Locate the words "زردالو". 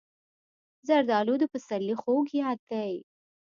0.87-1.33